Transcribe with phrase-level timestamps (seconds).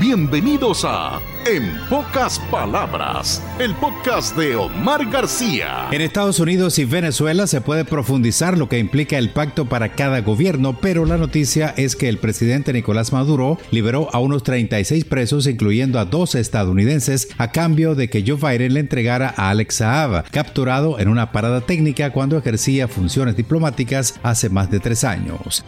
[0.00, 5.86] Bienvenidos a En pocas palabras, el podcast de Omar García.
[5.92, 10.20] En Estados Unidos y Venezuela se puede profundizar lo que implica el pacto para cada
[10.20, 15.46] gobierno, pero la noticia es que el presidente Nicolás Maduro liberó a unos 36 presos,
[15.46, 20.24] incluyendo a dos estadounidenses, a cambio de que Joe Biden le entregara a Alex Saab,
[20.30, 25.64] capturado en una parada técnica cuando ejercía funciones diplomáticas hace más de tres años.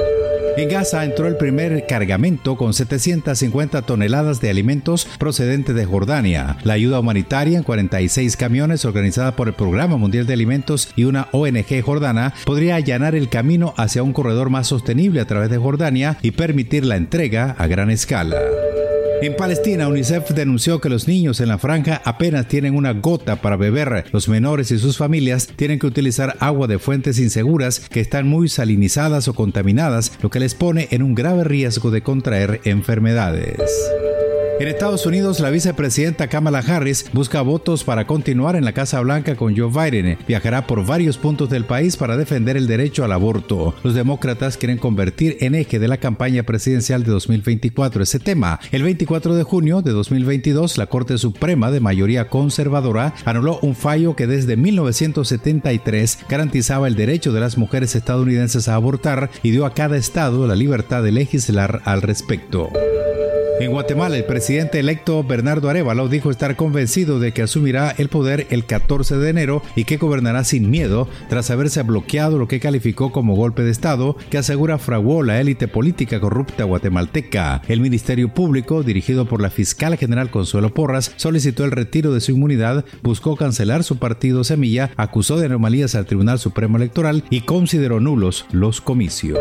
[0.56, 6.56] En Gaza entró el primer cargamento con 750 toneladas de alimentos procedentes de Jordania.
[6.64, 11.28] La ayuda humanitaria en 46 camiones organizada por el Programa Mundial de Alimentos y una
[11.32, 16.16] ONG jordana podría allanar el camino hacia un corredor más sostenible a través de Jordania
[16.22, 18.36] y permitir la entrega a gran escala.
[19.22, 23.56] En Palestina, UNICEF denunció que los niños en la franja apenas tienen una gota para
[23.56, 24.04] beber.
[24.12, 28.48] Los menores y sus familias tienen que utilizar agua de fuentes inseguras que están muy
[28.48, 33.56] salinizadas o contaminadas, lo que les pone en un grave riesgo de contraer enfermedades.
[34.58, 39.36] En Estados Unidos, la vicepresidenta Kamala Harris busca votos para continuar en la Casa Blanca
[39.36, 40.16] con Joe Biden.
[40.26, 43.74] Viajará por varios puntos del país para defender el derecho al aborto.
[43.82, 48.58] Los demócratas quieren convertir en eje de la campaña presidencial de 2024 ese tema.
[48.72, 54.16] El 24 de junio de 2022, la Corte Suprema de mayoría conservadora anuló un fallo
[54.16, 59.74] que desde 1973 garantizaba el derecho de las mujeres estadounidenses a abortar y dio a
[59.74, 62.70] cada estado la libertad de legislar al respecto.
[63.58, 68.46] En Guatemala, el presidente electo Bernardo Arevalo dijo estar convencido de que asumirá el poder
[68.50, 73.12] el 14 de enero y que gobernará sin miedo tras haberse bloqueado lo que calificó
[73.12, 77.62] como golpe de Estado que asegura fraguó la élite política corrupta guatemalteca.
[77.66, 82.32] El Ministerio Público, dirigido por la fiscal general Consuelo Porras, solicitó el retiro de su
[82.32, 88.00] inmunidad, buscó cancelar su partido Semilla, acusó de anomalías al Tribunal Supremo Electoral y consideró
[88.00, 89.38] nulos los comicios.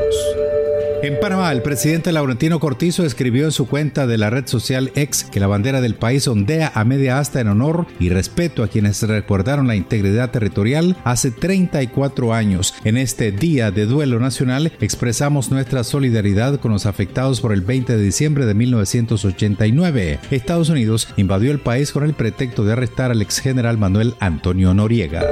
[1.05, 5.23] En Panamá, el presidente Laurentino Cortizo escribió en su cuenta de la red social X
[5.31, 9.03] que la bandera del país ondea a media asta en honor y respeto a quienes
[9.03, 12.73] recordaron la integridad territorial hace 34 años.
[12.85, 17.95] En este Día de Duelo Nacional expresamos nuestra solidaridad con los afectados por el 20
[17.95, 20.19] de diciembre de 1989.
[20.31, 24.73] Estados Unidos invadió el país con el pretexto de arrestar al ex general Manuel Antonio
[24.73, 25.23] Noriega.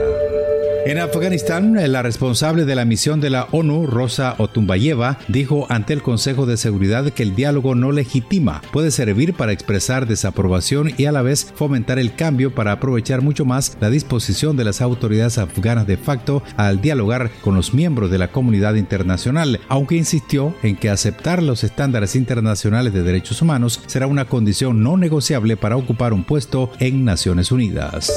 [0.85, 6.01] En Afganistán, la responsable de la misión de la ONU, Rosa Otumbayeva, dijo ante el
[6.01, 11.13] Consejo de Seguridad que el diálogo no legitima, puede servir para expresar desaprobación y a
[11.13, 15.87] la vez fomentar el cambio para aprovechar mucho más la disposición de las autoridades afganas
[15.87, 20.89] de facto al dialogar con los miembros de la comunidad internacional, aunque insistió en que
[20.89, 26.25] aceptar los estándares internacionales de derechos humanos será una condición no negociable para ocupar un
[26.25, 28.11] puesto en Naciones Unidas.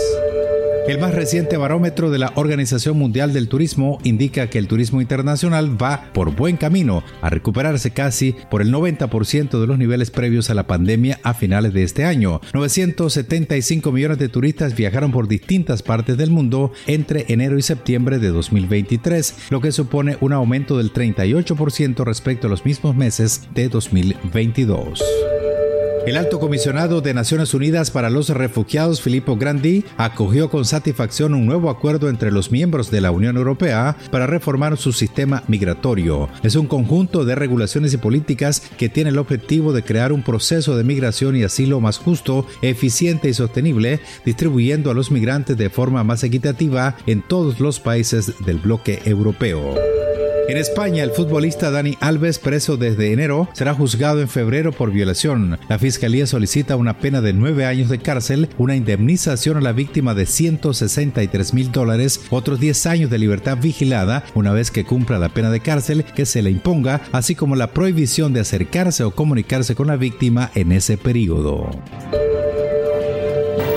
[0.88, 5.82] El más reciente barómetro de la Organización Mundial del Turismo indica que el turismo internacional
[5.82, 10.54] va por buen camino a recuperarse casi por el 90% de los niveles previos a
[10.54, 12.40] la pandemia a finales de este año.
[12.54, 18.28] 975 millones de turistas viajaron por distintas partes del mundo entre enero y septiembre de
[18.28, 25.02] 2023, lo que supone un aumento del 38% respecto a los mismos meses de 2022.
[26.06, 31.46] El alto comisionado de Naciones Unidas para los Refugiados, Filippo Grandi, acogió con satisfacción un
[31.46, 36.28] nuevo acuerdo entre los miembros de la Unión Europea para reformar su sistema migratorio.
[36.44, 40.76] Es un conjunto de regulaciones y políticas que tiene el objetivo de crear un proceso
[40.76, 46.04] de migración y asilo más justo, eficiente y sostenible, distribuyendo a los migrantes de forma
[46.04, 49.74] más equitativa en todos los países del bloque europeo.
[50.48, 55.58] En España, el futbolista Dani Alves, preso desde enero, será juzgado en febrero por violación.
[55.68, 60.14] La fiscalía solicita una pena de nueve años de cárcel, una indemnización a la víctima
[60.14, 65.30] de 163 mil dólares, otros 10 años de libertad vigilada una vez que cumpla la
[65.30, 69.74] pena de cárcel que se le imponga, así como la prohibición de acercarse o comunicarse
[69.74, 71.70] con la víctima en ese periodo.